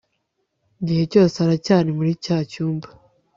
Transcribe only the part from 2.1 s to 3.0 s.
cyacyumba